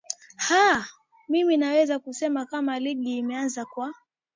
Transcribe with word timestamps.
aa 0.51 0.79
mimi 1.29 1.57
naweza 1.57 1.99
kusema 1.99 2.45
kama 2.45 2.79
ligi 2.79 3.17
imeanza 3.17 3.65
kwa 3.65 3.93